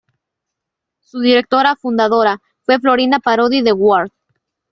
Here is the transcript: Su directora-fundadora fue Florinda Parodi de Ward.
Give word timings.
Su 1.03 1.19
directora-fundadora 1.19 2.41
fue 2.63 2.79
Florinda 2.79 3.19
Parodi 3.19 3.61
de 3.61 3.71
Ward. 3.71 4.09